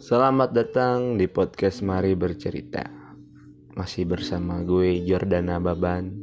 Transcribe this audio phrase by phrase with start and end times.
[0.00, 2.88] Selamat datang di podcast Mari Bercerita.
[3.76, 6.16] Masih bersama gue Jordana Baban.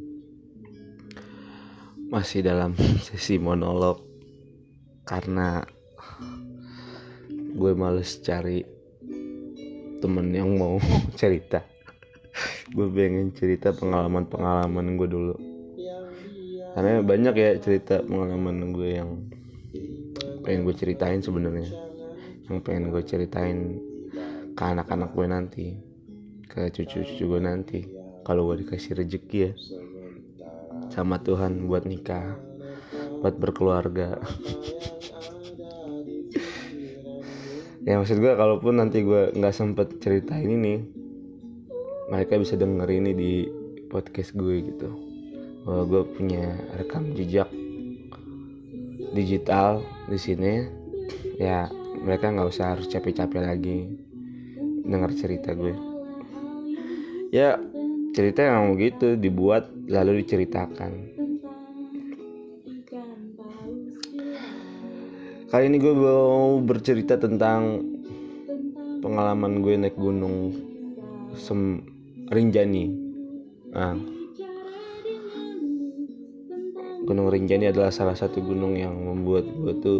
[2.10, 2.74] Masih dalam
[3.05, 4.02] sesi monolog
[5.05, 5.62] Karena
[7.54, 8.66] gue males cari
[10.02, 10.82] temen yang mau
[11.21, 11.62] cerita.
[12.73, 15.36] Gue pengen cerita pengalaman-pengalaman gue dulu.
[16.73, 19.21] Karena banyak ya cerita pengalaman gue yang
[20.41, 21.87] pengen gue ceritain sebenarnya
[22.48, 23.80] yang pengen gue ceritain
[24.55, 25.67] ke anak-anak gue nanti
[26.48, 27.80] ke cucu-cucu gue nanti.
[28.23, 29.52] Kalau gue dikasih rezeki ya
[30.91, 32.36] sama Tuhan buat nikah
[33.22, 34.17] buat berkeluarga.
[37.88, 40.84] Ya maksud gue kalaupun nanti gue nggak sempet ceritain ini
[42.11, 43.31] mereka bisa denger ini di
[43.88, 44.91] podcast gue gitu.
[45.64, 47.48] Bahwa gue punya rekam jejak
[49.16, 50.67] digital di sini.
[51.39, 53.78] Ya mereka nggak usah harus capek-capek lagi
[54.88, 55.73] dengar cerita gue.
[57.34, 57.59] Ya
[58.16, 60.92] cerita yang begitu dibuat lalu diceritakan.
[65.48, 67.80] Kali ini gue mau bercerita tentang
[69.00, 70.52] pengalaman gue naik gunung
[71.39, 71.80] Sem
[72.28, 72.92] Rinjani.
[73.72, 73.95] Nah,
[77.08, 80.00] Gunung Rinjani adalah salah satu gunung yang membuat gue tuh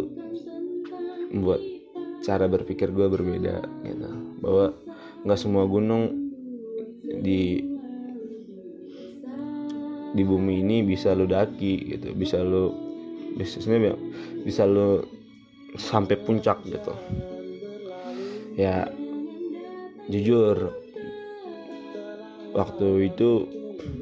[1.32, 1.64] membuat
[2.22, 4.08] cara berpikir gue berbeda gitu.
[4.42, 4.74] Bahwa
[5.26, 6.14] nggak semua gunung
[7.04, 7.62] di
[10.08, 12.14] di bumi ini bisa lo daki gitu.
[12.16, 12.74] Bisa lo
[13.38, 13.94] bisnisnya
[14.42, 15.04] bisa lo
[15.78, 16.92] sampai puncak gitu.
[18.58, 18.90] Ya
[20.08, 20.72] jujur
[22.56, 23.46] waktu itu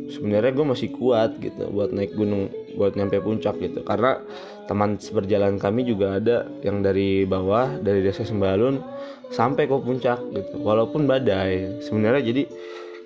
[0.09, 3.83] sebenarnya gue masih kuat gitu buat naik gunung buat nyampe puncak gitu.
[3.83, 4.23] Karena
[4.67, 8.83] teman seperjalanan kami juga ada yang dari bawah dari desa Sembalun
[9.31, 10.59] sampai ke puncak gitu.
[10.61, 11.83] Walaupun badai.
[11.87, 12.43] Sebenarnya jadi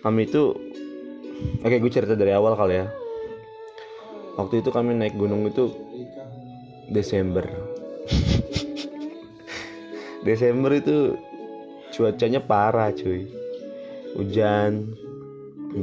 [0.01, 0.57] kami itu
[1.61, 2.89] oke gue cerita dari awal kali ya.
[4.41, 5.69] Waktu itu kami naik gunung itu
[6.89, 7.45] Desember.
[10.27, 11.21] Desember itu
[11.93, 13.29] cuacanya parah cuy.
[14.17, 14.97] Hujan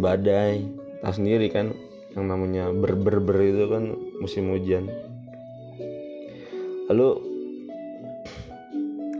[0.01, 0.65] badai.
[1.05, 1.69] Tahu sendiri kan
[2.17, 4.89] yang namanya berber-ber itu kan musim hujan
[6.87, 7.09] lalu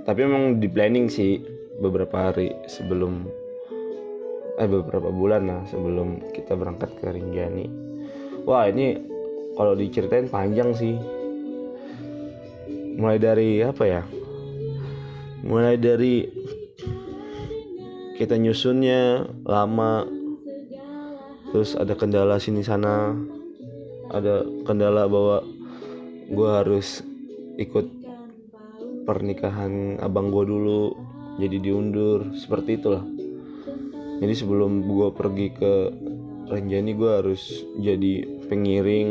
[0.07, 1.43] tapi emang di planning sih
[1.83, 3.27] beberapa hari sebelum
[4.57, 7.67] eh beberapa bulan lah sebelum kita berangkat ke Rinjani.
[8.47, 8.97] Wah ini
[9.59, 10.95] kalau diceritain panjang sih.
[12.97, 14.01] Mulai dari apa ya?
[15.45, 16.25] Mulai dari
[18.17, 20.09] kita nyusunnya lama
[21.53, 23.13] terus ada kendala sini sana
[24.09, 25.45] ada kendala bahwa
[26.25, 27.05] gue harus
[27.57, 27.87] ikut
[29.09, 30.81] pernikahan abang gue dulu
[31.41, 33.03] jadi diundur seperti itulah.
[34.17, 35.73] Jadi sebelum gue pergi ke
[36.47, 39.09] Renjani gue harus jadi pengiring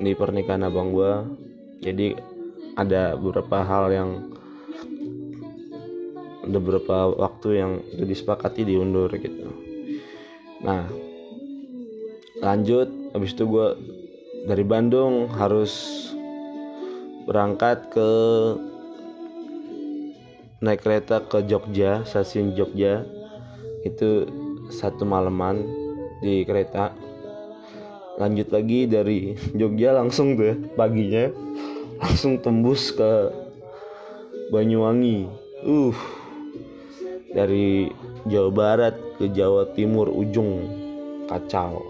[0.00, 1.12] di pernikahan abang gue
[1.84, 2.18] jadi
[2.74, 4.10] ada beberapa hal yang
[6.44, 9.48] ada beberapa waktu yang udah disepakati diundur gitu.
[10.64, 10.88] Nah
[12.40, 13.66] lanjut habis itu gue
[14.44, 16.04] dari Bandung harus
[17.24, 18.10] berangkat ke
[20.64, 23.04] naik kereta ke Jogja stasiun Jogja.
[23.84, 24.28] Itu
[24.72, 25.60] satu malaman
[26.24, 26.92] di kereta.
[28.16, 31.28] Lanjut lagi dari Jogja langsung tuh ya, paginya.
[32.00, 33.32] Langsung tembus ke
[34.52, 35.28] Banyuwangi.
[35.64, 35.96] Uh
[37.34, 37.90] dari
[38.30, 40.70] Jawa Barat ke Jawa Timur ujung
[41.26, 41.82] kacau.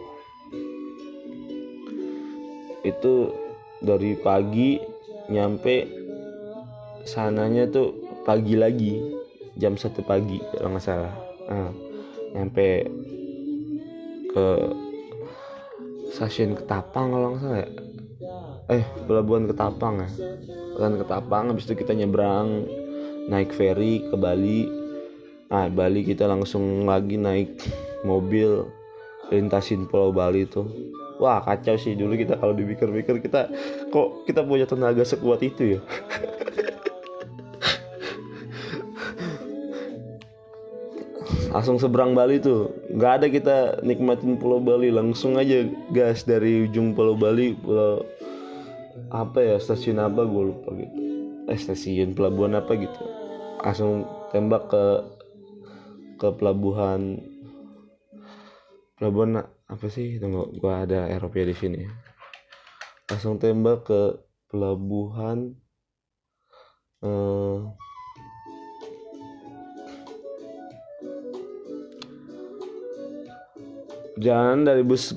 [2.81, 3.37] Itu
[3.85, 4.81] dari pagi
[5.29, 5.89] nyampe
[7.05, 9.01] sananya tuh pagi lagi
[9.55, 11.15] jam satu pagi kalau nggak salah.
[11.47, 11.71] Nah,
[12.35, 12.89] nyampe
[14.35, 14.47] ke
[16.11, 17.71] stasiun Ketapang kalau nggak salah ya?
[18.73, 20.09] Eh pelabuhan Ketapang ya?
[20.75, 22.67] Pelabuhan Ketapang habis itu kita nyebrang
[23.31, 24.67] naik ferry ke Bali.
[25.53, 27.55] Nah Bali kita langsung lagi naik
[28.03, 28.67] mobil
[29.31, 30.67] lintasin Pulau Bali tuh
[31.23, 33.51] wah kacau sih dulu kita kalau dipikir-pikir kita
[33.91, 35.81] kok kita punya tenaga sekuat itu ya.
[41.55, 42.75] Langsung seberang Bali tuh.
[42.91, 43.57] Nggak ada kita
[43.87, 44.91] nikmatin Pulau Bali.
[44.91, 45.63] Langsung aja
[45.95, 48.03] gas dari ujung Pulau Bali pulau
[49.15, 50.99] apa ya stasiun apa gue lupa gitu.
[51.47, 53.03] Eh stasiun pelabuhan apa gitu.
[53.63, 54.03] Langsung
[54.35, 54.85] tembak ke
[56.19, 57.23] ke pelabuhan
[58.99, 60.21] pelabuhan apa sih?
[60.21, 61.83] Tunggu gua ada Eropa di sini.
[63.09, 64.03] Langsung tembak ke
[64.49, 65.53] pelabuhan
[67.03, 67.69] uh,
[74.23, 75.13] jalan dari bus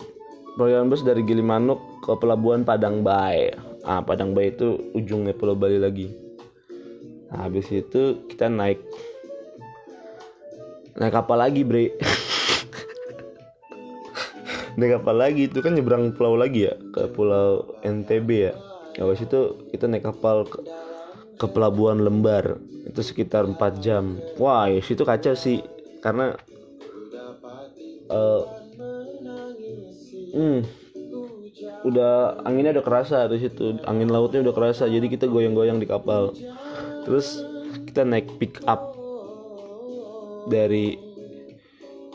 [0.57, 3.53] perjalanan bus dari Gilimanuk ke pelabuhan Padang Bay
[3.87, 6.11] ah Padang Bay itu ujungnya Pulau Bali lagi.
[7.31, 8.83] Nah, habis itu kita naik
[10.99, 11.95] naik kapal lagi bre.
[14.77, 15.49] naik kapal lagi?
[15.49, 16.77] Itu kan nyebrang pulau lagi ya?
[16.93, 18.53] Ke pulau NTB ya?
[18.97, 20.61] Habis itu kita naik kapal ke,
[21.37, 22.61] ke pelabuhan Lembar.
[22.85, 24.21] Itu sekitar 4 jam.
[24.37, 25.65] Wah ya situ kacau sih.
[26.01, 26.37] Karena
[28.13, 28.41] uh,
[30.37, 30.59] hmm,
[31.85, 33.81] udah anginnya udah kerasa di situ.
[33.89, 36.33] Angin lautnya udah kerasa jadi kita goyang-goyang di kapal.
[37.05, 37.41] Terus
[37.89, 38.93] kita naik pick up
[40.47, 41.06] dari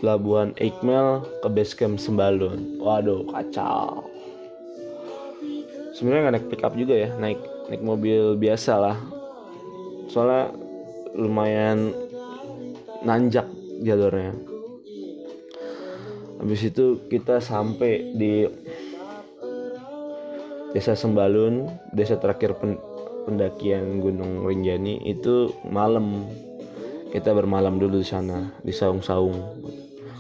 [0.03, 2.83] pelabuhan Eikmel ke base camp Sembalun.
[2.83, 4.11] Waduh kacau.
[5.95, 7.39] Sebenarnya nggak naik pick up juga ya naik
[7.71, 8.99] naik mobil biasa lah.
[10.11, 10.51] Soalnya
[11.15, 11.95] lumayan
[13.07, 13.47] nanjak
[13.87, 14.35] jalurnya.
[16.43, 18.51] Habis itu kita sampai di
[20.75, 22.59] desa Sembalun desa terakhir
[23.23, 26.27] pendakian Gunung Rinjani itu malam.
[27.13, 29.37] Kita bermalam dulu di sana di saung-saung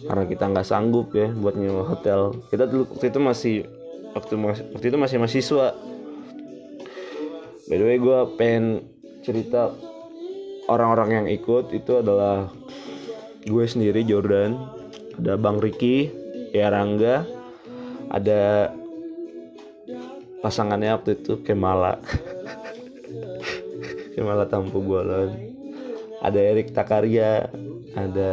[0.06, 2.34] karena kita nggak sanggup ya buat nyewa hotel.
[2.50, 3.56] Kita dulu waktu itu masih
[4.12, 4.34] waktu
[4.74, 5.66] waktu itu masih mahasiswa.
[7.70, 8.82] By the way gue pengen
[9.22, 9.70] cerita
[10.66, 12.50] orang-orang yang ikut itu adalah
[13.46, 14.58] gue sendiri Jordan.
[15.18, 16.10] Ada Bang Ricky
[16.50, 17.24] ya Rangga.
[18.12, 18.74] Ada
[20.44, 22.02] pasangannya waktu itu Kemala.
[24.12, 25.52] Kemala Tampu Bolon
[26.22, 27.50] ada Erik Takaria.
[27.92, 28.32] Ada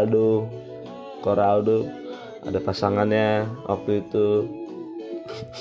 [0.00, 0.48] Aldo
[1.22, 1.86] Kora Aldo
[2.42, 4.26] ada pasangannya waktu itu.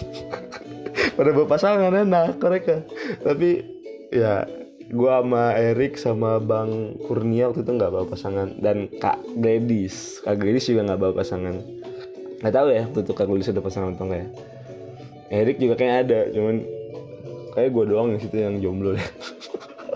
[1.17, 2.81] Pada bawa pasangan enak mereka.
[3.21, 3.61] Tapi
[4.09, 4.49] ya
[4.89, 8.57] gua sama Erik sama Bang Kurnia waktu itu nggak bawa pasangan.
[8.57, 11.55] Dan Kak Gladys Kak Gladys juga nggak bawa pasangan.
[12.41, 14.29] Nggak tahu ya waktu itu Kak Gladys ada pasangan atau enggak ya.
[15.31, 16.65] Erik juga kayak ada cuman
[17.55, 19.09] kayak gue doang yang situ yang jomblo deh.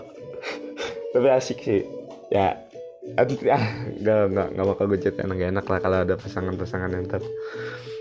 [1.12, 1.82] Tapi asik sih.
[2.30, 2.65] Ya
[3.14, 3.66] aduh ah
[4.02, 7.22] gak gak gak bakal gue cerita enak enak lah kalau ada pasangan-pasangan yang oke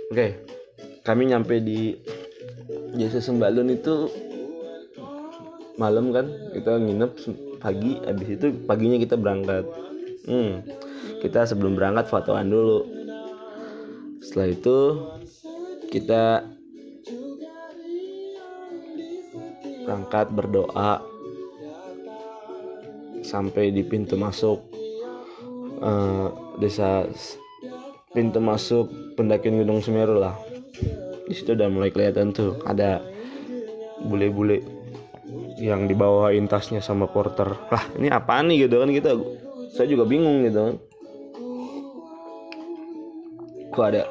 [0.09, 0.41] okay.
[1.05, 1.93] kami nyampe di
[2.97, 4.09] jasa sembalun itu
[5.75, 6.31] malam kan?
[6.55, 7.11] Kita nginep
[7.59, 9.67] pagi habis itu paginya kita berangkat.
[10.25, 10.63] Hmm
[11.25, 12.85] kita sebelum berangkat fotoan dulu.
[14.21, 14.79] Setelah itu
[15.89, 16.45] kita
[19.89, 21.01] berangkat berdoa
[23.25, 24.61] sampai di pintu masuk
[25.81, 26.27] uh,
[26.59, 27.07] desa
[28.15, 28.87] pintu masuk
[29.19, 30.35] pendakian Gunung Semeru lah.
[31.25, 33.01] Di situ udah mulai kelihatan tuh ada
[34.05, 34.61] bule-bule
[35.59, 37.49] yang dibawain tasnya sama porter.
[37.71, 39.17] Lah ini apa nih gitu kan kita?
[39.75, 40.75] Saya juga bingung gitu kan.
[43.75, 44.03] Kok ada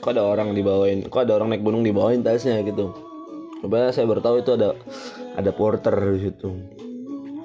[0.00, 2.92] kok ada orang dibawain kok ada orang naik gunung dibawain tasnya gitu.
[3.60, 4.76] Coba saya baru tahu itu ada
[5.36, 6.48] ada porter di situ.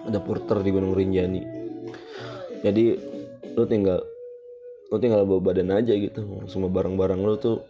[0.05, 1.41] Ada porter di Gunung Rinjani.
[2.61, 3.14] Jadi
[3.55, 4.03] lu tinggal
[4.91, 6.45] lu tinggal bawa badan aja gitu.
[6.45, 7.63] Semua barang-barang lu tuh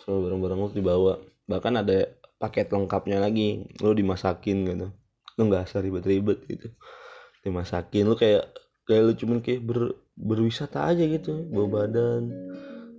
[0.00, 1.18] semua barang-barang lu dibawa.
[1.50, 2.08] Bahkan ada
[2.38, 4.86] paket lengkapnya lagi lu dimasakin gitu.
[5.36, 6.72] Lu nggak usah ribet-ribet gitu.
[7.44, 8.48] Dimasakin lu kayak
[8.86, 11.46] kayak lu cuman kayak ber, berwisata aja gitu.
[11.50, 12.32] Bawa badan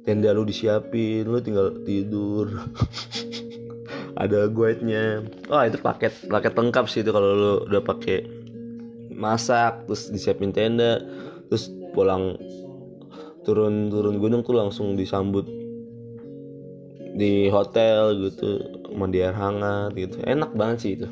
[0.06, 2.52] tenda lu disiapin lu tinggal tidur.
[4.18, 5.22] Ada guide-nya.
[5.50, 8.37] Oh itu paket paket lengkap sih itu kalau lu udah pakai
[9.18, 11.02] masak terus disiapin tenda
[11.50, 12.38] terus pulang
[13.42, 15.50] turun turun gunung tuh langsung disambut
[17.18, 18.62] di hotel gitu
[18.94, 20.22] mandi air hangat gitu.
[20.22, 21.08] Enak banget sih itu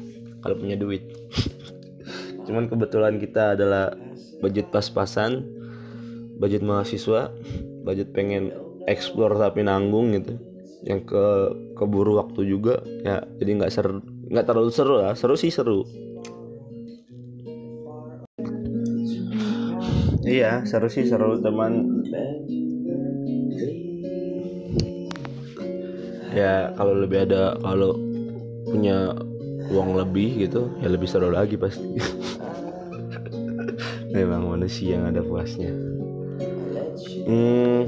[0.46, 1.02] kalau punya duit.
[2.46, 3.98] Cuman kebetulan kita adalah
[4.40, 5.42] budget pas-pasan
[6.38, 7.34] budget mahasiswa
[7.88, 8.54] budget pengen
[8.86, 10.38] explore tapi nanggung gitu.
[10.86, 11.26] Yang ke
[11.74, 15.18] keburu waktu juga ya jadi nggak seru nggak terlalu seru lah.
[15.18, 15.88] Seru sih seru
[20.26, 22.04] iya seru sih seru teman.
[26.36, 27.96] Ya kalau lebih ada kalau
[28.68, 29.16] punya
[29.72, 31.86] uang lebih gitu ya lebih seru lagi pasti.
[34.16, 35.72] Memang manusia yang ada puasnya.
[37.26, 37.84] Hmm,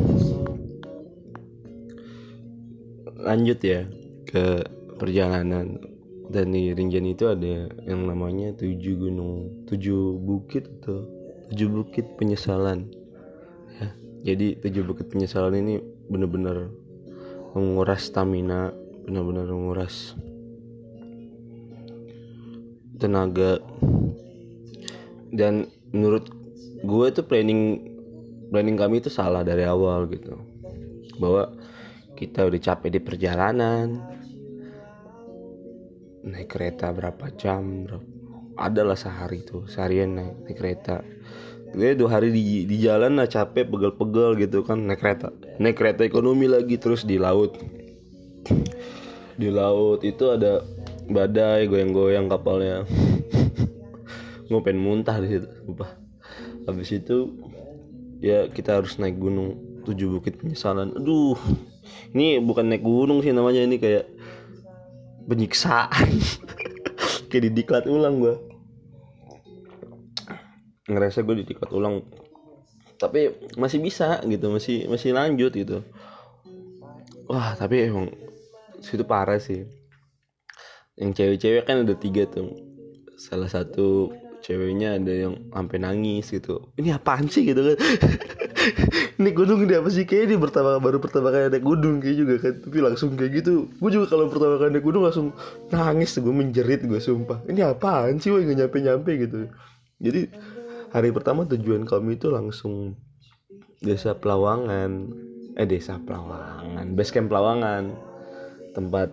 [3.18, 3.82] lanjut ya
[4.30, 4.64] ke
[5.02, 5.82] perjalanan.
[6.28, 11.17] Dan di Rinjani itu ada yang namanya tujuh gunung tujuh bukit atau
[11.52, 12.92] tujuh bukit penyesalan.
[13.78, 13.88] Ya
[14.34, 15.80] jadi tujuh bukit penyesalan ini
[16.12, 16.72] benar-benar
[17.56, 18.76] menguras stamina
[19.08, 20.14] benar-benar menguras
[23.00, 23.64] tenaga.
[25.28, 26.32] Dan menurut
[26.84, 27.84] gue tuh planning
[28.52, 30.36] planning kami itu salah dari awal gitu.
[31.18, 31.56] Bahwa
[32.18, 34.18] kita udah capek di perjalanan
[36.28, 38.18] naik kereta berapa jam berapa
[38.58, 41.06] adalah sehari tuh seharian naik, naik kereta
[41.74, 44.80] gue dua hari di, di jalan lah capek pegel-pegel gitu kan.
[44.88, 45.34] Naik kereta.
[45.60, 47.58] Naik kereta ekonomi lagi terus di laut.
[49.38, 50.64] Di laut itu ada
[51.08, 52.88] badai goyang-goyang kapalnya.
[54.48, 55.48] Gue pengen muntah di situ
[56.68, 57.32] habis itu
[58.20, 59.60] ya kita harus naik gunung.
[59.88, 60.92] Tujuh bukit penyesalan.
[61.00, 61.40] Aduh
[62.12, 64.08] ini bukan naik gunung sih namanya ini kayak
[65.28, 66.12] penyiksaan.
[67.28, 68.47] Kayak didiklat ulang gue
[70.88, 72.04] ngerasa gue didiklat ulang.
[72.98, 75.86] Tapi masih bisa gitu masih masih lanjut gitu.
[77.30, 78.10] Wah tapi emang
[78.82, 79.68] situ parah sih.
[80.98, 82.58] Yang cewek-cewek kan ada tiga tuh.
[83.20, 84.10] Salah satu
[84.42, 86.74] ceweknya ada yang sampai nangis gitu.
[86.80, 87.78] Ini apaan sih gitu kan?
[89.18, 90.06] Ini gunung ini apa sih?
[90.06, 92.54] Kayak ini pertama baru pertama kali naik gunung kayak juga kan.
[92.62, 93.66] Tapi langsung kayak gitu.
[93.82, 95.34] Gue juga kalau pertama kali naik gunung langsung
[95.74, 97.42] nangis gue menjerit gue sumpah.
[97.50, 99.50] Ini apaan sih gue nggak nyampe nyampe gitu.
[99.98, 100.22] Jadi
[100.92, 102.96] hari pertama tujuan kami itu langsung
[103.84, 105.12] desa Pelawangan.
[105.58, 106.94] Eh desa Pelawangan.
[106.94, 107.92] Base camp Pelawangan.
[108.74, 109.10] Tempat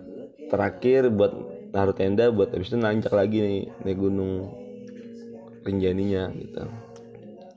[0.52, 1.32] terakhir buat
[1.74, 4.54] naruh tenda buat habis itu nanjak lagi nih naik gunung
[5.64, 6.64] Rinjaninya gitu.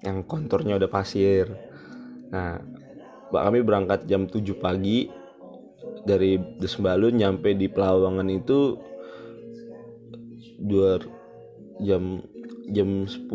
[0.02, 1.52] Yang konturnya udah pasir.
[2.32, 2.64] Nah
[3.28, 5.12] kami berangkat jam 7 pagi
[6.08, 8.80] dari Desbalun nyampe di Pelawangan itu
[10.58, 10.98] dua
[11.84, 12.24] jam
[12.72, 13.30] jam 10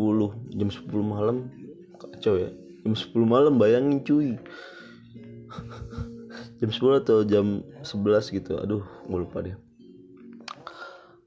[0.57, 1.49] jam 10 malam.
[1.97, 2.49] Kacau ya.
[2.83, 4.29] Jam 10 malam bayangin cuy.
[6.63, 8.55] Jam 10 atau jam 11 gitu.
[8.55, 9.55] Aduh gue lupa deh.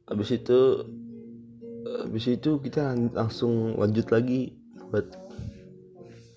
[0.08, 0.60] Habis itu
[2.02, 4.56] habis itu kita langsung lanjut lagi
[4.88, 5.06] buat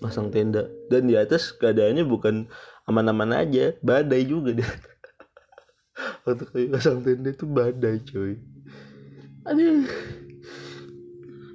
[0.04, 0.68] masang tenda.
[0.92, 2.46] Dan di atas keadaannya bukan
[2.84, 4.70] aman-aman aja badai juga deh.
[6.28, 8.36] Waktu kami masang tenda itu badai coy
[9.48, 9.88] aduh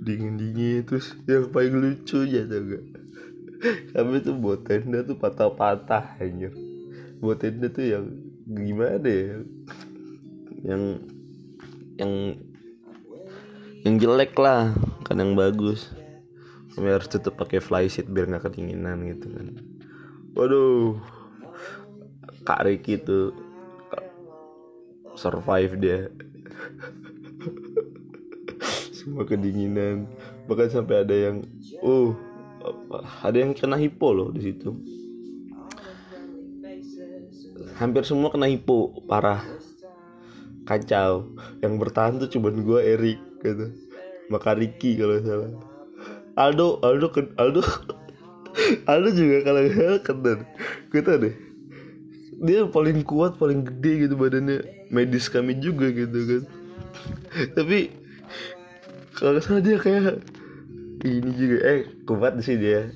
[0.05, 2.61] dingin dingin terus yang paling lucu ya gak
[3.95, 6.53] kami tuh buat tenda tuh patah-patah anjir.
[7.23, 8.05] Buat tenda tuh yang
[8.45, 9.41] gimana ya?
[10.65, 10.83] Yang
[11.95, 12.13] yang
[13.85, 14.75] yang jelek lah
[15.07, 15.89] kan yang bagus.
[16.75, 19.47] Kami harus tetap pakai fly sheet biar nggak kedinginan gitu kan.
[20.35, 20.99] Waduh
[22.45, 23.33] kak Ricky tuh
[25.17, 26.11] survive dia
[29.05, 30.09] semua kedinginan.
[30.49, 31.45] Bahkan sampai ada yang
[31.85, 32.17] oh
[33.21, 34.73] ada yang kena hipo loh di situ.
[37.77, 39.45] Hampir semua kena hipo parah.
[40.65, 41.29] Kacau.
[41.61, 43.69] Yang bertahan tuh cuman gue Erik gitu.
[44.33, 45.53] Maka Ricky kalau salah.
[46.33, 47.61] Aldo Aldo Aldo.
[48.91, 50.33] Aldo juga kalau nggak kena
[50.89, 51.35] kita deh.
[52.41, 54.89] Dia paling kuat paling gede gitu badannya.
[54.89, 56.43] Medis kami juga gitu kan.
[57.59, 58.04] Tapi
[59.15, 60.21] kalau salah dia kayak
[61.05, 61.57] ini juga.
[61.63, 62.91] Eh kuat sih dia.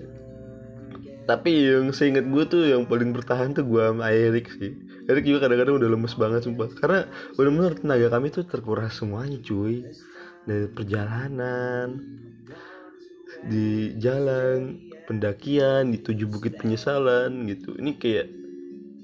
[1.30, 4.74] Tapi yang seingat gue tuh yang paling bertahan tuh gue sama Erik sih.
[5.06, 6.70] Erik juga kadang-kadang udah lemes banget sumpah.
[6.74, 7.06] Karena
[7.38, 9.86] benar-benar tenaga kami tuh terkuras semuanya cuy.
[10.50, 12.02] Dari perjalanan
[13.46, 17.78] di jalan pendakian di tujuh bukit penyesalan gitu.
[17.78, 18.28] Ini kayak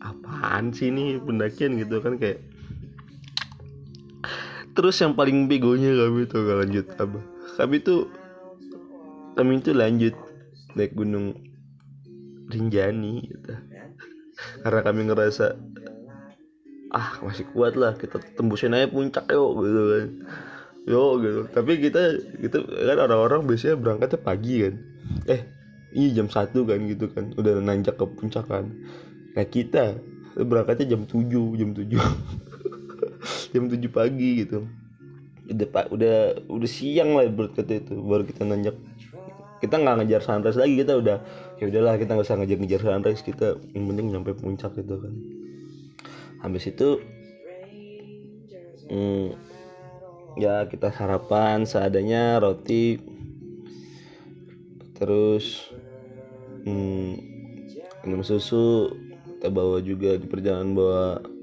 [0.01, 2.41] apaan sih ini pendakian gitu kan kayak
[4.75, 7.19] terus yang paling begonya kami tuh gak lanjut apa?
[7.55, 8.11] Kami tuh
[9.35, 10.15] kami itu lanjut
[10.75, 11.35] naik gunung
[12.51, 13.51] Rinjani gitu.
[14.61, 15.55] Karena kami ngerasa
[16.93, 20.07] ah masih kuat lah kita tembusin aja puncak yuk gitu kan.
[20.85, 21.41] Yo gitu.
[21.49, 22.01] Tapi kita
[22.43, 24.75] kita kan orang-orang biasanya berangkatnya pagi kan.
[25.25, 25.41] Eh
[25.95, 27.31] ini jam satu kan gitu kan.
[27.39, 28.69] Udah nanjak ke puncak kan.
[29.33, 29.97] Nah kita
[30.35, 31.95] berangkatnya jam 7 jam 7
[33.55, 34.67] jam 7 pagi gitu.
[35.47, 38.75] Udah pak udah udah siang lah berkata itu baru kita nanjak.
[39.63, 41.17] Kita nggak ngejar sunrise lagi kita udah
[41.55, 45.13] ya udahlah kita nggak usah ngejar-ngejar sunrise kita yang penting nyampe puncak gitu kan.
[46.43, 46.99] Habis itu
[48.91, 49.33] hmm,
[50.35, 52.99] ya kita sarapan seadanya roti
[54.95, 55.71] terus
[56.67, 57.15] hmm,
[58.03, 58.91] minum susu
[59.35, 61.34] kita bawa juga di perjalanan bawa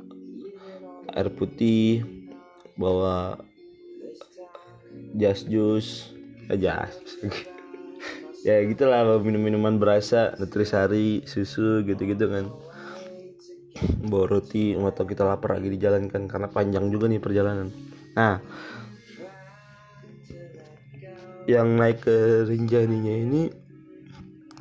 [1.12, 2.04] air putih
[2.76, 3.40] bawa
[5.16, 6.12] jas jus
[6.49, 6.92] eh, jas.
[8.42, 12.50] Ya gitulah minum minuman berasa nutrisari susu gitu-gitu kan.
[14.02, 17.71] Bawa roti atau kita lapar lagi di jalan kan karena panjang juga nih perjalanan.
[18.19, 18.42] Nah
[21.47, 23.42] yang naik ke Rinjaninya ini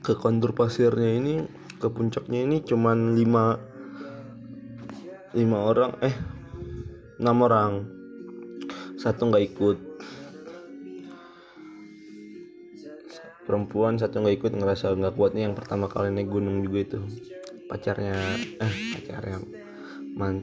[0.02, 1.46] ke kontur pasirnya ini
[1.78, 3.58] ke puncaknya ini cuman lima
[5.38, 6.41] lima orang eh
[7.22, 7.74] enam orang.
[8.98, 9.78] Satu nggak ikut.
[13.46, 17.00] Perempuan satu nggak ikut ngerasa nggak kuatnya yang pertama kali naik gunung juga itu.
[17.70, 18.18] Pacarnya
[18.58, 19.38] eh pacarnya.
[20.18, 20.36] Man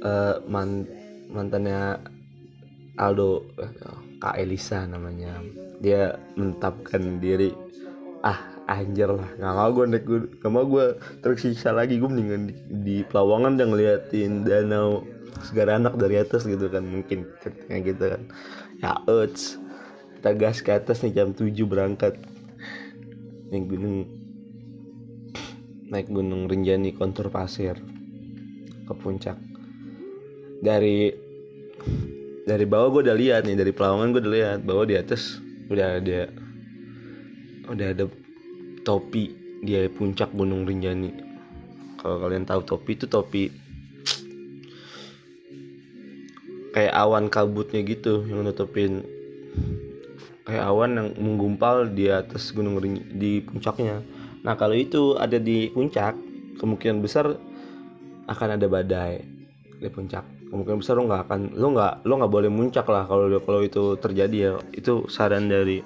[0.00, 0.88] uh, man
[1.28, 2.00] mantannya
[2.96, 3.72] Aldo eh,
[4.24, 5.36] Kak Elisa namanya.
[5.84, 7.52] Dia mentapkan diri.
[8.24, 10.86] Ah anjir lah nggak mau gue naik gue nggak mau gue
[11.20, 12.00] tersiksa lagi.
[12.00, 12.54] Gue mendingan di,
[12.84, 15.04] di Pelawangan dan ngeliatin danau
[15.44, 18.22] segala anak dari atas gitu kan mungkin ceritanya gitu kan.
[18.80, 19.60] Ya uts
[20.20, 22.16] kita gas ke atas nih jam 7 berangkat.
[23.52, 24.08] Naik gunung.
[25.92, 27.76] Naik gunung Rinjani kontur pasir
[28.88, 29.36] ke puncak.
[30.64, 31.12] Dari
[32.44, 36.00] dari bawah gue udah lihat nih dari Pelawangan gue udah lihat bahwa di atas udah
[36.00, 36.28] ada
[37.68, 38.04] udah ada
[38.84, 39.32] topi
[39.64, 41.10] di puncak Gunung Rinjani.
[41.96, 43.48] Kalau kalian tahu topi itu topi
[46.74, 49.06] kayak awan kabutnya gitu yang nutupin.
[50.44, 52.76] Kayak awan yang menggumpal di atas gunung
[53.16, 54.04] di puncaknya.
[54.44, 56.12] Nah kalau itu ada di puncak
[56.60, 57.32] kemungkinan besar
[58.28, 59.24] akan ada badai
[59.80, 60.20] di puncak.
[60.52, 63.96] Kemungkinan besar lo nggak akan lo nggak lo nggak boleh muncak lah kalau kalau itu
[63.96, 64.52] terjadi ya.
[64.76, 65.80] Itu saran dari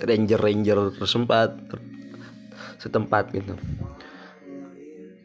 [0.00, 1.78] ranger ranger tersempat ter,
[2.78, 3.54] setempat gitu.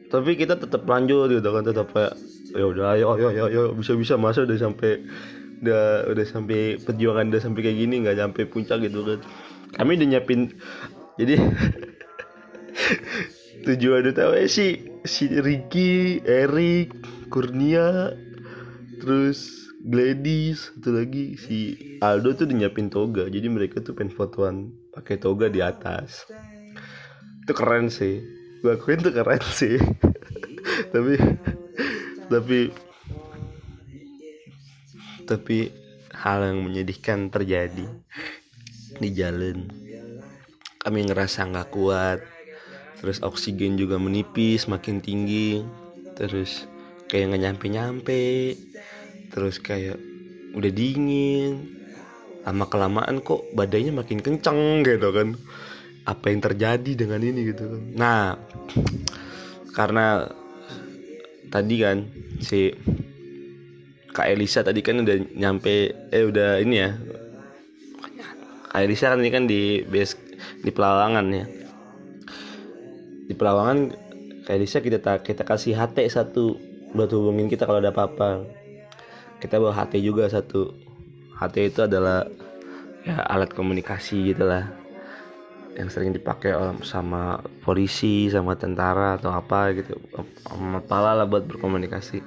[0.10, 2.13] Tapi kita tetap lanjut gitu kan tetap kayak
[2.53, 5.01] ya udah ayo ayo ayo, ayo bisa bisa masa udah sampai
[5.65, 9.19] udah udah sampai perjuangan udah sampai kayak gini nggak sampai puncak gitu kan.
[9.74, 10.53] Kami udah nyiapin
[11.17, 11.41] jadi
[13.65, 16.93] tujuan utama si si Ricky, Eric,
[17.33, 18.13] Kurnia,
[19.01, 24.72] terus Gladys, satu lagi si Aldo tuh udah nyiapin toga, jadi mereka tuh pengen fotoan
[24.96, 26.24] pakai toga di atas.
[27.44, 28.24] Itu keren sih,
[28.64, 29.75] gue akuin tuh keren sih.
[30.96, 31.20] tapi
[32.32, 32.60] tapi
[35.27, 35.58] tapi
[36.16, 37.84] hal yang menyedihkan terjadi
[38.96, 39.68] di jalan.
[40.79, 42.20] Kami ngerasa nggak kuat
[43.03, 45.60] terus oksigen juga menipis makin tinggi
[46.16, 46.64] terus
[47.12, 48.24] kayak nggak nyampe nyampe
[49.36, 50.00] terus kayak
[50.56, 51.75] udah dingin.
[52.48, 55.36] Lama kelamaan kok badainya makin kenceng gitu kan
[56.03, 57.81] apa yang terjadi dengan ini gitu kan.
[57.96, 58.24] Nah
[59.72, 60.27] karena
[61.48, 61.98] tadi kan
[62.44, 62.75] si
[64.13, 66.92] Kak Elisa tadi kan udah nyampe eh udah ini ya.
[68.70, 70.20] Kak Elisa kan ini kan di base
[70.61, 71.46] di Pelawangan ya.
[73.25, 73.79] Di Pelawangan
[74.44, 76.59] Kak Elisa kita kita kasih HT satu
[76.94, 78.44] buat hubungin kita kalau ada apa-apa.
[79.39, 80.75] Kita bawa HT juga satu.
[81.39, 82.27] HT itu adalah
[83.03, 84.82] ya alat komunikasi gitulah
[85.74, 86.53] yang sering dipakai
[86.86, 89.98] sama polisi sama tentara atau apa gitu
[90.46, 92.22] sama pala lah buat berkomunikasi.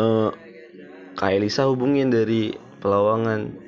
[0.00, 0.32] Uh,
[1.14, 3.62] Kak Elisa hubungin dari Pelawangan.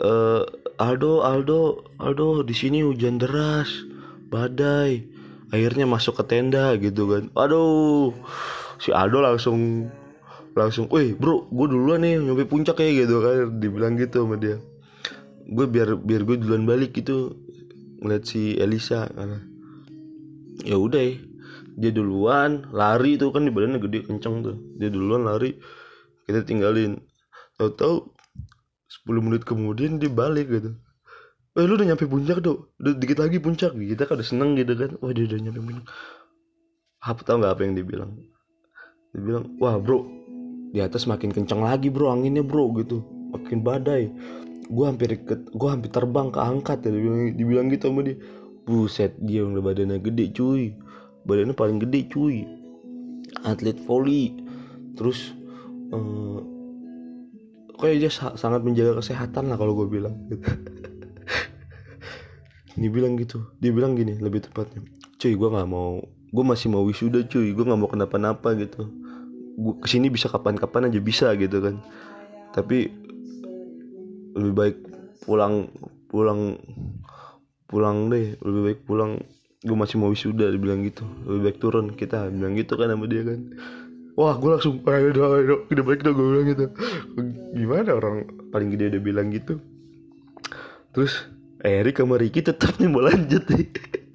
[0.00, 0.48] Uh,
[0.80, 3.68] Aldo Aldo Aldo di sini hujan deras
[4.32, 5.04] badai
[5.52, 7.28] akhirnya masuk ke tenda gitu kan.
[7.36, 8.16] Aduh
[8.80, 9.92] si Aldo langsung
[10.56, 14.58] langsung, wih bro, gue duluan nih nyampe puncak kayak gitu kan, dibilang gitu sama dia
[15.48, 17.36] gue biar biar gue duluan balik gitu
[18.00, 19.40] ngeliat si Elisa karena
[20.64, 21.14] ya udah ya.
[21.80, 24.56] Dia duluan lari tuh kan di badannya gede kenceng tuh.
[24.76, 25.56] Dia duluan lari
[26.28, 27.00] kita tinggalin.
[27.56, 28.04] Tahu-tahu
[29.08, 30.76] 10 menit kemudian dia balik gitu.
[31.56, 33.72] Eh lu udah nyampe puncak tuh udah dikit lagi puncak.
[33.72, 34.90] Kita kan udah seneng gitu kan.
[35.00, 35.86] Wah dia udah nyampe puncak.
[37.00, 38.10] Apa tau nggak apa yang dibilang
[39.10, 40.06] dia bilang wah bro
[40.70, 43.00] di atas makin kencang lagi bro anginnya bro gitu.
[43.30, 44.10] Makin badai
[44.70, 48.16] gue hampir ke gue hampir terbang ke angkat ya dibilang, dibilang gitu sama dia.
[48.62, 50.78] Buset dia udah badannya gede cuy.
[51.26, 52.46] Badannya paling gede cuy.
[53.42, 54.38] Atlet volley
[54.94, 55.34] terus
[55.90, 56.38] uh,
[57.78, 60.14] kayak dia sa sangat menjaga kesehatan lah kalau gue bilang.
[62.80, 63.44] Dia bilang gitu.
[63.60, 64.80] Dia bilang gini lebih tepatnya
[65.20, 67.52] cuy gue nggak mau gue masih mau wisuda cuy.
[67.52, 68.88] Gue nggak mau kenapa-napa gitu.
[69.58, 71.82] Gue ke sini bisa kapan-kapan aja bisa gitu kan.
[72.54, 72.88] Tapi
[74.40, 74.76] lebih baik
[75.28, 75.68] pulang
[76.08, 76.58] pulang
[77.70, 78.34] pulang deh.
[78.42, 79.22] Lebih baik pulang.
[79.60, 81.06] Gue masih mau wisuda dibilang gitu.
[81.28, 81.86] Lebih baik turun.
[81.94, 83.40] Kita bilang gitu kan sama dia kan.
[84.18, 86.64] Wah gue langsung ayo dong ayo dong udah baik dong gue bilang gitu.
[87.54, 88.16] Gimana orang
[88.50, 89.62] paling gede udah bilang gitu.
[90.90, 91.30] Terus
[91.62, 93.68] Erik sama Ricky tetap nih mau lanjut nih.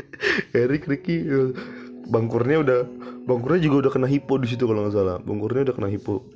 [0.62, 1.26] Erik Ricky
[2.12, 2.80] bangkurnya udah
[3.26, 5.18] bangkurnya juga udah kena hipo di situ kalau nggak salah.
[5.24, 6.28] Bangkurnya udah kena hipo.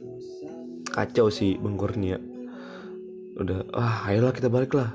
[0.90, 2.29] Kacau sih bangkurnya
[3.40, 4.92] udah ah ayolah kita balik lah.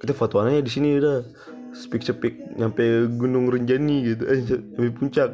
[0.00, 1.26] Kita fotoannya di sini udah.
[1.70, 2.82] Speak speak nyampe
[3.14, 5.30] gunung Rinjani gitu eh sampai puncak.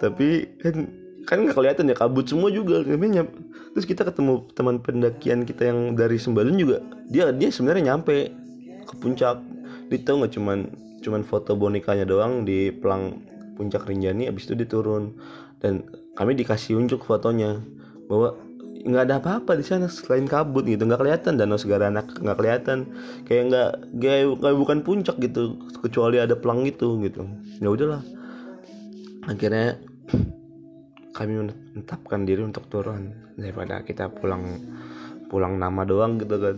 [0.00, 0.76] Tapi kan
[1.24, 2.84] kan nggak kelihatan ya kabut semua juga.
[2.84, 3.32] Nyampe
[3.72, 6.84] terus kita ketemu teman pendakian kita yang dari Sembalun juga.
[7.08, 8.32] Dia dia sebenarnya nyampe
[8.84, 9.40] ke puncak.
[9.88, 10.58] Dia tahu nggak cuman
[11.00, 13.24] cuman foto bonekanya doang di pelang
[13.56, 15.16] puncak Rinjani abis itu dia turun.
[15.60, 17.60] Dan kami dikasih unjuk fotonya
[18.12, 18.36] bahwa
[18.80, 22.78] nggak ada apa-apa di sana selain kabut gitu nggak kelihatan danau segara anak nggak kelihatan.
[23.28, 27.28] Kayak nggak kayak, bukan puncak gitu kecuali ada pelang itu gitu.
[27.60, 28.02] Ya udahlah.
[29.28, 29.76] Akhirnya
[31.12, 34.56] kami menetapkan diri untuk turun daripada kita pulang
[35.28, 36.56] pulang nama doang gitu kan.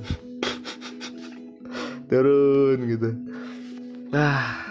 [2.10, 3.10] Turun gitu.
[4.14, 4.62] Ah.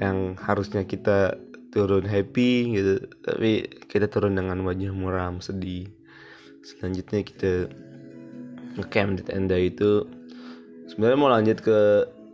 [0.00, 1.36] Yang harusnya kita
[1.74, 2.94] turun happy gitu.
[3.22, 5.90] Tapi kita turun dengan wajah muram sedih.
[6.66, 7.52] Selanjutnya kita
[8.76, 10.06] ngecamp di tenda itu.
[10.86, 11.78] Sebenarnya mau lanjut ke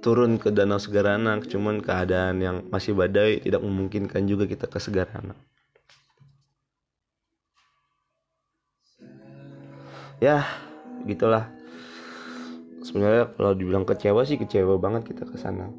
[0.03, 5.39] turun ke danau Segarana cuman keadaan yang masih badai tidak memungkinkan juga kita ke Segarana.
[10.19, 10.47] Ya
[11.07, 11.51] gitulah
[12.83, 15.71] sebenarnya kalau dibilang kecewa sih kecewa banget kita ke sana.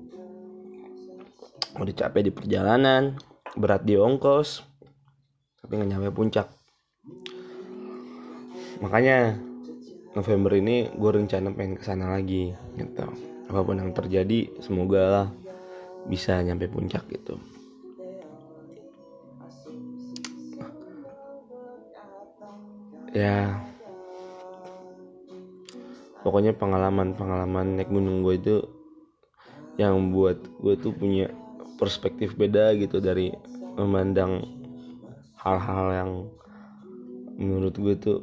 [1.79, 3.19] Udah capek di perjalanan
[3.53, 4.65] berat di ongkos
[5.63, 6.47] tapi nggak nyampe puncak.
[8.83, 9.39] Makanya
[10.13, 13.07] November ini gue rencana pengen ke sana lagi gitu.
[13.47, 15.27] Apa pun yang terjadi semoga lah
[16.05, 17.39] bisa nyampe puncak gitu.
[23.13, 23.61] Ya.
[26.25, 28.55] Pokoknya pengalaman-pengalaman naik gunung gue itu
[29.77, 31.29] yang buat gue tuh punya
[31.83, 33.35] perspektif beda gitu dari
[33.75, 34.47] memandang
[35.43, 36.11] hal-hal yang
[37.35, 38.19] menurut gue tuh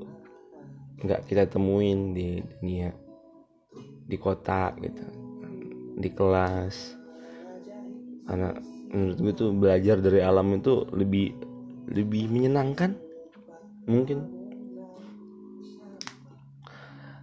[1.00, 2.92] nggak kita temuin di dunia
[4.10, 5.04] di kota gitu
[6.00, 6.96] di kelas.
[8.24, 8.50] Karena
[8.90, 11.36] menurut gue tuh belajar dari alam itu lebih
[11.90, 12.96] lebih menyenangkan
[13.84, 14.24] mungkin.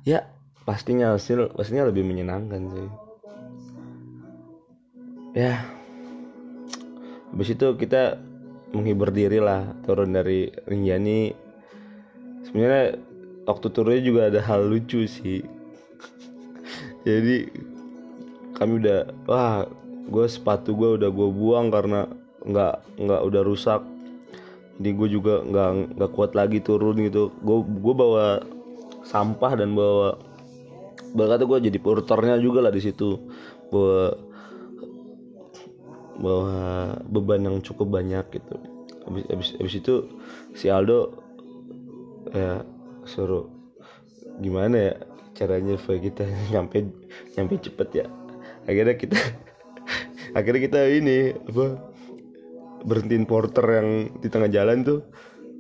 [0.08, 0.30] Ya
[0.64, 2.90] pastinya hasil pastinya lebih menyenangkan sih.
[5.36, 5.77] Ya
[7.38, 8.18] habis itu kita
[8.74, 11.38] menghibur diri lah turun dari Rinjani.
[12.50, 12.98] Sebenarnya
[13.46, 15.46] waktu turunnya juga ada hal lucu sih.
[17.06, 17.46] Jadi
[18.58, 19.70] kami udah wah
[20.10, 22.10] gue sepatu gue udah gue buang karena
[22.42, 23.86] nggak nggak udah rusak.
[24.82, 27.30] Jadi gue juga nggak nggak kuat lagi turun gitu.
[27.46, 28.42] Gue gue bawa
[29.06, 30.18] sampah dan bawa
[31.14, 33.22] bahkan gue jadi porternya juga lah di situ.
[33.70, 34.18] Bawa
[36.18, 38.56] bawa beban yang cukup banyak gitu.
[39.08, 39.96] Habis habis habis itu
[40.58, 41.16] si Aldo
[42.34, 42.66] ya
[43.08, 43.48] suruh
[44.44, 44.94] gimana ya
[45.38, 46.90] caranya supaya kita nyampe
[47.38, 48.06] nyampe cepet ya.
[48.68, 49.18] Akhirnya kita
[50.38, 51.66] akhirnya kita ini apa
[52.88, 53.90] berhentiin porter yang
[54.22, 55.00] di tengah jalan tuh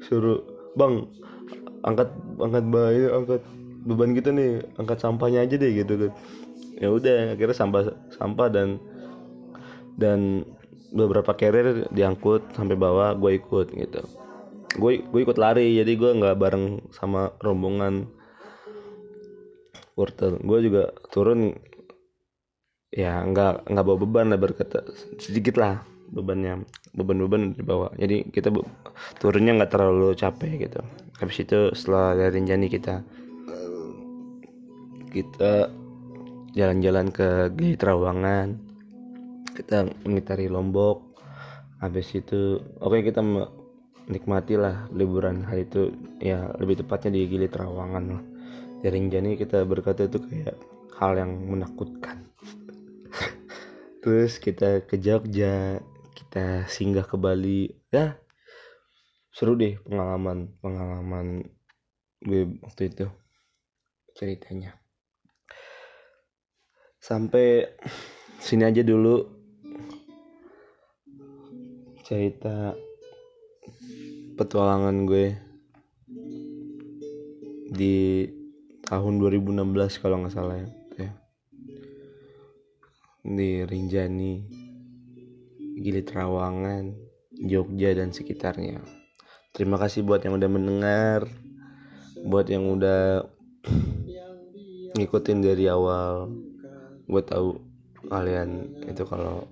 [0.05, 0.43] suruh
[0.77, 1.05] bang
[1.81, 3.41] angkat angkat bayi angkat
[3.87, 6.11] beban kita nih angkat sampahnya aja deh gitu kan.
[6.77, 8.77] Ya udah akhirnya sampah sampah dan
[9.97, 10.45] dan
[10.93, 14.01] beberapa carrier diangkut sampai bawah gue ikut gitu.
[14.77, 18.07] Gue gue ikut lari jadi gue nggak bareng sama rombongan
[19.97, 21.57] porter gue juga turun
[22.93, 24.85] ya nggak nggak bawa beban lah berkata
[25.17, 25.81] sedikit lah
[26.13, 26.63] bebannya
[26.95, 27.91] beban-beban di bawah.
[27.97, 28.53] Jadi kita
[29.19, 30.79] turunnya nggak terlalu capek gitu.
[31.19, 33.01] Habis itu setelah dari Rinjani kita
[35.11, 35.73] kita
[36.53, 38.66] jalan-jalan ke Gili Trawangan
[39.57, 41.17] kita mengitari Lombok
[41.81, 45.89] habis itu oke okay, kita menikmati lah liburan hari itu
[46.21, 48.23] ya lebih tepatnya di Gili Trawangan lah.
[48.77, 50.53] Dari Jani kita berkata itu kayak
[51.01, 52.29] hal yang menakutkan.
[54.05, 55.81] Terus kita ke Jogja
[56.13, 58.13] kita singgah ke Bali ya
[59.33, 61.45] seru deh pengalaman pengalaman
[62.21, 63.05] gue waktu itu
[64.13, 64.77] ceritanya.
[67.01, 67.77] Sampai
[68.41, 69.36] sini aja dulu
[72.07, 72.71] cerita
[74.39, 75.35] petualangan gue
[77.67, 78.23] di
[78.87, 81.11] tahun 2016 kalau nggak salah ya, ya.
[83.27, 84.39] Di Rinjani
[85.83, 86.95] Gili Trawangan
[87.43, 88.79] Jogja dan sekitarnya.
[89.51, 91.27] Terima kasih buat yang udah mendengar
[92.23, 93.27] buat yang udah
[94.95, 96.31] ngikutin dari awal.
[97.03, 97.59] Gue tahu
[98.07, 99.43] kalian itu kalau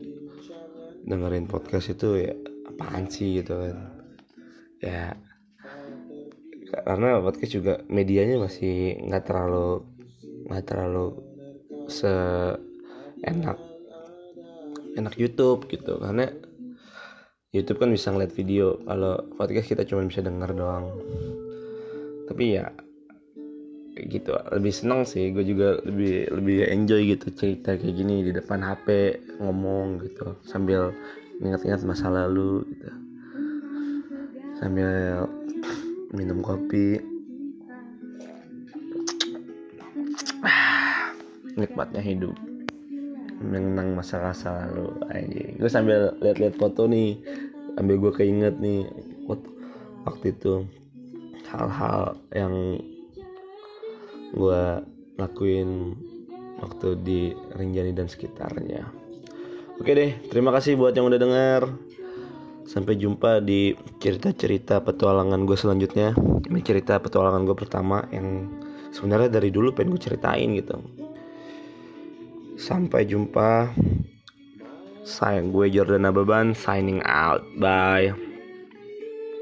[1.06, 2.34] dengerin podcast itu ya
[2.66, 3.78] apaan sih gitu kan.
[4.82, 5.14] Ya
[6.84, 9.86] karena podcast juga medianya masih nggak terlalu
[10.50, 11.06] nggak terlalu
[11.88, 12.12] se
[13.22, 13.58] enak
[14.98, 16.02] enak YouTube gitu.
[16.02, 16.26] Karena
[17.54, 18.82] YouTube kan bisa ngeliat video.
[18.84, 20.92] Kalau podcast kita cuma bisa denger doang.
[22.26, 22.68] Tapi ya
[23.96, 24.36] gitu.
[24.52, 29.18] Lebih seneng sih gue juga lebih lebih enjoy gitu cerita kayak gini di depan HP
[29.40, 30.92] ngomong gitu sambil
[31.40, 32.92] ingat-ingat masa lalu gitu.
[34.60, 35.24] Sambil
[36.12, 37.00] minum kopi.
[41.60, 42.36] Nikmatnya hidup.
[43.36, 47.20] Mengenang masa-masa lalu aja gue sambil lihat-lihat foto nih
[47.76, 48.88] ambil gue keinget nih
[50.06, 50.64] waktu itu
[51.50, 52.80] hal-hal yang
[54.32, 54.64] gue
[55.20, 55.94] lakuin
[56.60, 57.20] waktu di
[57.54, 58.88] Rinjani dan sekitarnya.
[59.76, 61.62] Oke deh terima kasih buat yang udah denger.
[62.66, 66.18] Sampai jumpa di cerita-cerita petualangan gue selanjutnya.
[66.50, 68.50] Ini cerita petualangan gue pertama yang
[68.90, 70.82] sebenarnya dari dulu pengen gue ceritain gitu.
[72.58, 73.70] Sampai jumpa.
[75.06, 77.46] Sayang gue Jordan Ababan signing out.
[77.62, 78.25] Bye